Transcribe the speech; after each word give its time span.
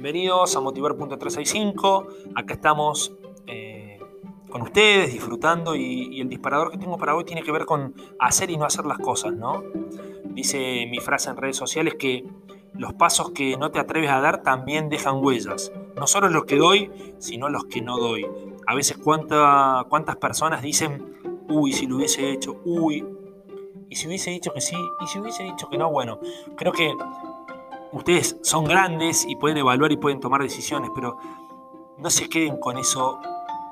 Bienvenidos 0.00 0.54
a 0.54 0.60
Motivar.365. 0.60 2.06
Acá 2.36 2.54
estamos 2.54 3.12
eh, 3.48 3.98
con 4.48 4.62
ustedes 4.62 5.12
disfrutando 5.12 5.74
y, 5.74 6.20
el 6.20 6.28
disparador 6.28 6.70
que 6.70 6.78
tengo 6.78 6.96
para 6.96 7.16
hoy 7.16 7.24
tiene 7.24 7.42
que 7.42 7.50
ver 7.50 7.66
con 7.66 7.96
hacer 8.20 8.48
y 8.50 8.56
no 8.56 8.64
hacer 8.64 8.86
las 8.86 8.98
cosas, 8.98 9.32
¿no? 9.32 9.64
Dice 10.26 10.86
mi 10.88 11.00
frase 11.00 11.30
en 11.30 11.36
redes 11.36 11.56
sociales 11.56 11.96
que 11.98 12.24
los 12.74 12.94
pasos 12.94 13.32
que 13.32 13.56
no 13.56 13.72
te 13.72 13.80
atreves 13.80 14.10
a 14.10 14.20
dar 14.20 14.44
también 14.44 14.88
dejan 14.88 15.16
huellas. 15.16 15.72
No 15.96 16.06
solo 16.06 16.28
los 16.28 16.44
que 16.44 16.54
doy, 16.54 16.92
sino 17.18 17.48
los 17.48 17.64
que 17.64 17.82
no 17.82 17.98
doy. 17.98 18.24
A 18.68 18.76
veces 18.76 18.98
cuántas 18.98 20.16
personas 20.20 20.62
dicen, 20.62 21.18
uy, 21.48 21.72
si 21.72 21.88
lo 21.88 21.96
hubiese 21.96 22.30
hecho, 22.30 22.60
uy, 22.64 23.04
y 23.90 23.96
si 23.96 24.06
hubiese 24.06 24.30
dicho 24.30 24.52
que 24.52 24.60
sí, 24.60 24.76
y 25.00 25.06
si 25.08 25.18
hubiese 25.18 25.42
dicho 25.42 25.68
que 25.68 25.76
no, 25.76 25.90
bueno, 25.90 26.20
creo 26.56 26.72
que 26.72 26.94
ustedes 27.92 28.38
son 28.42 28.64
grandes 28.64 29.24
y 29.26 29.36
pueden 29.36 29.58
evaluar 29.58 29.92
y 29.92 29.96
pueden 29.96 30.20
tomar 30.20 30.42
decisiones, 30.42 30.90
pero 30.94 31.18
no 31.98 32.10
se 32.10 32.28
queden 32.28 32.58
con 32.58 32.78
eso 32.78 33.18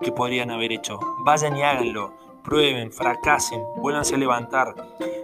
que 0.00 0.12
podrían 0.12 0.50
haber 0.50 0.72
hecho. 0.72 0.98
Vayan 1.24 1.56
y 1.56 1.62
háganlo, 1.62 2.12
prueben, 2.42 2.92
fracasen, 2.92 3.62
vuélvanse 3.76 4.14
a 4.14 4.18
levantar, 4.18 4.74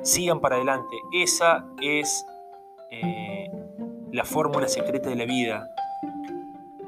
sigan 0.02 0.40
para 0.40 0.56
adelante. 0.56 0.96
Esa 1.12 1.66
es 1.80 2.24
eh, 2.90 3.50
la 4.10 4.24
fórmula 4.24 4.68
secreta 4.68 5.08
de 5.08 5.16
la 5.16 5.24
vida. 5.24 5.68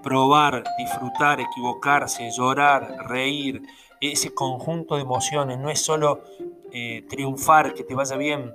Probar, 0.03 0.65
disfrutar, 0.77 1.41
equivocarse, 1.41 2.31
llorar, 2.31 3.07
reír, 3.09 3.63
ese 4.01 4.35
conjunto 4.35 4.97
de 4.97 5.03
emociones, 5.03 5.59
no 5.59 5.71
es 5.71 5.81
solo 5.81 6.23
eh, 6.73 7.07
triunfar, 7.09 7.73
que 7.73 7.85
te 7.85 7.95
vaya 7.95 8.17
bien, 8.17 8.53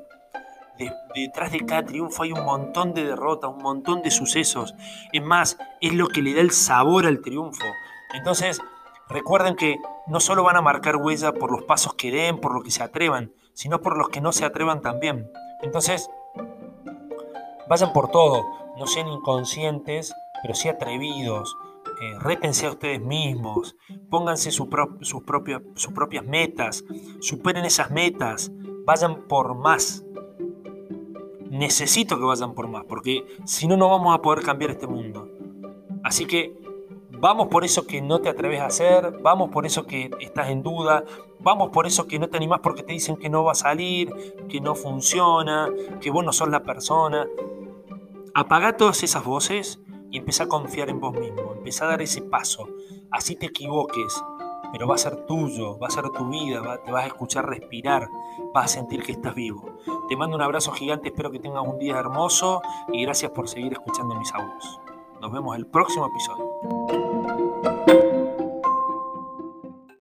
detrás 1.15 1.51
de 1.51 1.65
cada 1.65 1.85
triunfo 1.85 2.23
hay 2.23 2.31
un 2.31 2.45
montón 2.45 2.93
de 2.93 3.03
derrotas, 3.05 3.51
un 3.51 3.61
montón 3.61 4.01
de 4.01 4.11
sucesos. 4.11 4.73
Es 5.11 5.23
más, 5.23 5.57
es 5.81 5.93
lo 5.93 6.07
que 6.07 6.21
le 6.21 6.33
da 6.33 6.41
el 6.41 6.51
sabor 6.51 7.05
al 7.05 7.21
triunfo. 7.21 7.65
Entonces, 8.13 8.61
recuerden 9.09 9.55
que 9.55 9.77
no 10.07 10.19
solo 10.19 10.43
van 10.43 10.55
a 10.55 10.61
marcar 10.61 10.95
huella 10.97 11.33
por 11.33 11.51
los 11.51 11.63
pasos 11.63 11.93
que 11.93 12.11
den, 12.11 12.39
por 12.39 12.53
lo 12.53 12.61
que 12.61 12.71
se 12.71 12.83
atrevan, 12.83 13.31
sino 13.53 13.81
por 13.81 13.97
los 13.97 14.09
que 14.09 14.21
no 14.21 14.31
se 14.31 14.45
atrevan 14.45 14.81
también. 14.81 15.29
Entonces, 15.61 16.09
vayan 17.67 17.93
por 17.93 18.09
todo, 18.09 18.45
no 18.77 18.87
sean 18.87 19.07
inconscientes, 19.07 20.13
pero 20.41 20.55
sí 20.55 20.69
atrevidos. 20.69 21.55
Eh, 22.01 22.17
rétense 22.19 22.65
a 22.65 22.69
ustedes 22.69 23.01
mismos, 23.01 23.75
pónganse 24.09 24.51
sus, 24.51 24.67
propias, 24.67 25.61
sus 25.75 25.91
propias 25.91 26.23
metas, 26.23 26.85
superen 27.19 27.65
esas 27.65 27.91
metas, 27.91 28.51
vayan 28.85 29.27
por 29.27 29.55
más, 29.55 30.05
necesito 31.49 32.17
que 32.17 32.23
vayan 32.23 32.53
por 32.53 32.67
más, 32.67 32.85
porque 32.85 33.25
si 33.45 33.67
no, 33.67 33.77
no 33.77 33.89
vamos 33.89 34.15
a 34.15 34.21
poder 34.21 34.43
cambiar 34.43 34.71
este 34.71 34.87
mundo. 34.87 35.27
Así 36.03 36.25
que 36.25 36.57
vamos 37.11 37.47
por 37.47 37.65
eso 37.65 37.85
que 37.85 38.01
no 38.01 38.19
te 38.19 38.29
atreves 38.29 38.61
a 38.61 38.67
hacer, 38.67 39.19
vamos 39.21 39.49
por 39.49 39.65
eso 39.65 39.85
que 39.85 40.11
estás 40.19 40.49
en 40.49 40.63
duda, 40.63 41.03
vamos 41.39 41.69
por 41.69 41.85
eso 41.85 42.07
que 42.07 42.19
no 42.19 42.29
te 42.29 42.37
animás 42.37 42.59
porque 42.61 42.83
te 42.83 42.93
dicen 42.93 43.17
que 43.17 43.29
no 43.29 43.43
va 43.43 43.53
a 43.53 43.55
salir, 43.55 44.13
que 44.47 44.61
no 44.61 44.75
funciona, 44.75 45.69
que 45.99 46.11
vos 46.11 46.23
no 46.23 46.31
sos 46.31 46.49
la 46.49 46.63
persona. 46.63 47.27
Apaga 48.33 48.77
todas 48.77 49.03
esas 49.03 49.23
voces 49.23 49.79
y 50.11 50.17
empieza 50.17 50.43
a 50.43 50.47
confiar 50.47 50.89
en 50.89 50.99
vos 50.99 51.13
mismo, 51.13 51.53
empieza 51.55 51.85
a 51.85 51.89
dar 51.89 52.01
ese 52.01 52.21
paso, 52.21 52.67
así 53.11 53.35
te 53.35 53.47
equivoques, 53.47 54.23
pero 54.71 54.87
va 54.87 54.95
a 54.95 54.97
ser 54.97 55.25
tuyo, 55.25 55.77
va 55.77 55.87
a 55.87 55.91
ser 55.91 56.09
tu 56.09 56.27
vida, 56.29 56.81
te 56.83 56.91
vas 56.91 57.03
a 57.03 57.07
escuchar 57.07 57.47
respirar, 57.47 58.09
vas 58.53 58.65
a 58.65 58.67
sentir 58.67 59.03
que 59.03 59.11
estás 59.11 59.35
vivo. 59.35 59.77
Te 60.07 60.15
mando 60.15 60.35
un 60.35 60.41
abrazo 60.41 60.71
gigante, 60.71 61.09
espero 61.09 61.31
que 61.31 61.39
tengas 61.39 61.65
un 61.65 61.79
día 61.79 61.97
hermoso 61.97 62.61
y 62.91 63.03
gracias 63.03 63.31
por 63.31 63.47
seguir 63.47 63.73
escuchando 63.73 64.15
mis 64.15 64.33
audios. 64.33 64.79
Nos 65.21 65.31
vemos 65.31 65.55
el 65.57 65.67
próximo 65.67 66.07
episodio. 66.07 67.78